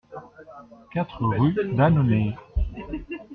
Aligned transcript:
quatre 0.91 1.21
rue 1.27 1.55
d'Annonay 1.73 2.33